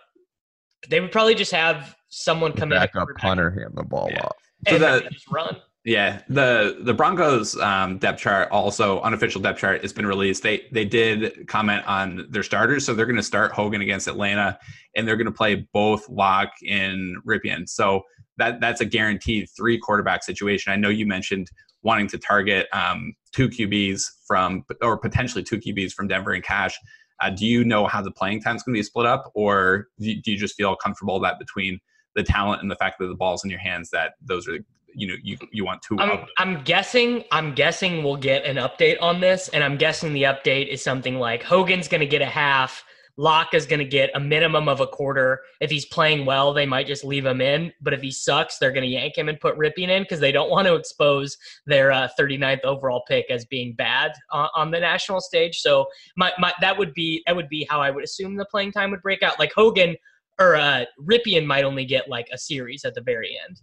[0.89, 3.01] They would probably just have someone come back in.
[3.01, 4.25] Backup punter hand the ball yeah.
[4.25, 4.37] off.
[4.69, 5.57] So the, run.
[5.85, 10.43] Yeah, the the Broncos um, depth chart, also unofficial depth chart, has been released.
[10.43, 14.59] They they did comment on their starters, so they're going to start Hogan against Atlanta,
[14.95, 17.69] and they're going to play both Lock and Rypien.
[17.69, 18.03] So
[18.39, 20.73] that that's a guaranteed three quarterback situation.
[20.73, 21.51] I know you mentioned
[21.83, 26.79] wanting to target um, two QBs from, or potentially two QBs from Denver and Cash.
[27.21, 29.89] Uh, do you know how the playing time is going to be split up, or
[29.99, 31.79] do you, do you just feel comfortable that between
[32.17, 34.59] the talent and the fact that the ball's in your hands, that those are
[34.95, 39.01] you know you you want to I'm, I'm, guessing i'm guessing we'll get an update
[39.01, 42.27] on this and i'm guessing the update is something like hogan's going to get a
[42.27, 42.85] half
[43.21, 45.43] Lock is going to get a minimum of a quarter.
[45.61, 47.71] If he's playing well, they might just leave him in.
[47.83, 50.33] But if he sucks, they're going to yank him and put Rypien in because they
[50.33, 54.81] don't want to expose their uh, 39th overall pick as being bad on, on the
[54.81, 55.59] national stage.
[55.59, 55.85] So
[56.17, 58.91] my, my, that would be that would be how I would assume the playing time
[58.91, 59.39] would break out.
[59.39, 59.97] Like Hogan
[60.39, 63.61] or uh, Rypien might only get like a series at the very end.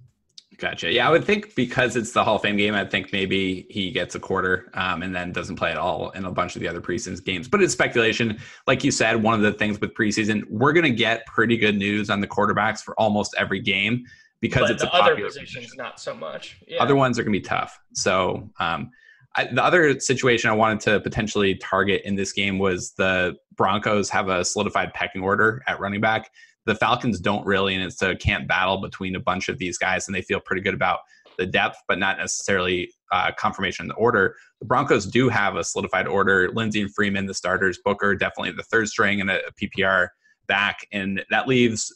[0.58, 0.91] Gotcha.
[0.91, 3.91] Yeah, I would think because it's the Hall of Fame game, I think maybe he
[3.91, 6.67] gets a quarter um, and then doesn't play at all in a bunch of the
[6.67, 7.48] other preseason games.
[7.48, 8.39] But it's speculation.
[8.65, 11.78] Like you said, one of the things with preseason, we're going to get pretty good
[11.78, 14.04] news on the quarterbacks for almost every game
[14.39, 15.78] because but it's the a other positions position.
[15.78, 16.58] not so much.
[16.67, 16.82] Yeah.
[16.82, 17.80] Other ones are going to be tough.
[17.93, 18.89] So um,
[19.36, 24.10] I, the other situation I wanted to potentially target in this game was the Broncos
[24.10, 26.32] have a solidified pecking order at running back
[26.67, 30.08] the Falcons don't really, and it's a camp battle between a bunch of these guys,
[30.08, 30.99] and they feel pretty good about
[31.38, 34.36] the depth, but not necessarily uh, confirmation in the order.
[34.60, 36.51] The Broncos do have a solidified order.
[36.51, 40.10] Lindsey and Freeman, the starters, Booker, definitely the third string, and a, PPR
[40.47, 40.86] back.
[40.91, 41.93] And that leaves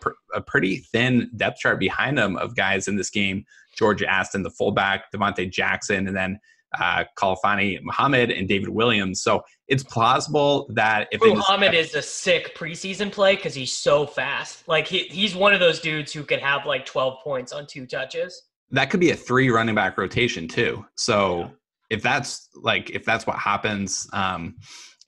[0.00, 3.44] pr- a pretty thin depth chart behind them of guys in this game.
[3.76, 6.38] George Aston, the fullback, Devontae Jackson, and then
[6.78, 9.22] uh, Khalfani Muhammad and David Williams.
[9.22, 14.66] So it's plausible that if Muhammad is a sick preseason play because he's so fast.
[14.68, 17.86] Like he, he's one of those dudes who could have like 12 points on two
[17.86, 18.42] touches.
[18.70, 20.84] That could be a three running back rotation too.
[20.96, 21.48] So yeah.
[21.90, 24.56] if that's like if that's what happens, um,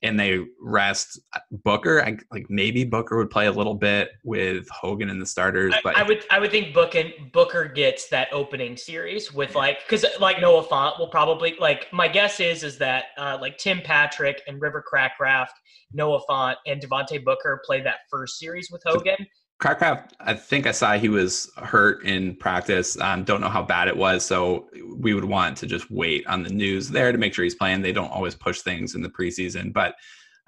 [0.04, 1.18] and they rest
[1.64, 2.04] Booker.
[2.04, 5.96] I, like maybe Booker would play a little bit with Hogan in the starters, but
[5.96, 10.04] I, I would I would think Booker Booker gets that opening series with like because
[10.20, 14.42] like Noah Fant will probably like my guess is is that uh, like Tim Patrick
[14.46, 15.48] and River Cracraft,
[15.92, 19.26] Noah Fant and Devontae Booker play that first series with Hogan.
[19.62, 23.00] Cracraft, I think I saw he was hurt in practice.
[23.00, 26.42] Um, don't know how bad it was, so we would want to just wait on
[26.42, 27.80] the news there to make sure he's playing.
[27.80, 29.94] They don't always push things in the preseason, but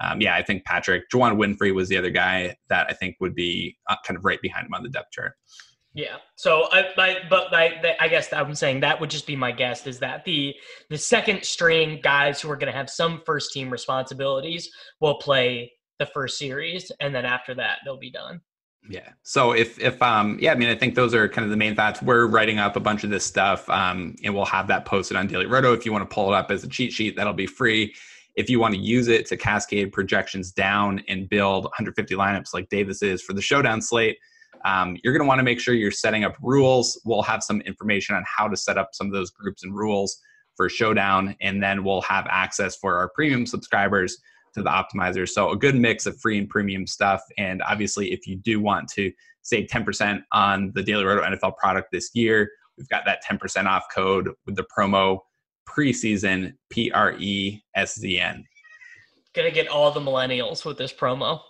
[0.00, 3.34] um, yeah, I think Patrick Juwann Winfree was the other guy that I think would
[3.34, 5.32] be uh, kind of right behind him on the depth chart.
[5.94, 6.16] Yeah.
[6.34, 9.98] So, I, I but I guess I'm saying that would just be my guess is
[10.00, 10.54] that the
[10.90, 14.68] the second string guys who are going to have some first team responsibilities
[15.00, 18.42] will play the first series, and then after that they'll be done.
[18.88, 19.08] Yeah.
[19.22, 21.74] So if if um yeah, I mean I think those are kind of the main
[21.74, 22.02] thoughts.
[22.02, 25.26] We're writing up a bunch of this stuff, um, and we'll have that posted on
[25.26, 25.72] Daily Roto.
[25.72, 27.94] If you want to pull it up as a cheat sheet, that'll be free.
[28.36, 32.68] If you want to use it to cascade projections down and build 150 lineups like
[32.68, 34.18] Davis is for the showdown slate,
[34.64, 37.00] um, you're going to want to make sure you're setting up rules.
[37.04, 40.20] We'll have some information on how to set up some of those groups and rules
[40.54, 44.18] for showdown, and then we'll have access for our premium subscribers
[44.56, 45.28] to the optimizer.
[45.28, 47.22] So a good mix of free and premium stuff.
[47.36, 51.88] And obviously, if you do want to save 10% on the Daily Roto NFL product
[51.92, 55.18] this year, we've got that 10% off code with the promo
[55.68, 58.44] preseason P R E S Z N.
[59.34, 61.40] Gonna get all the millennials with this promo.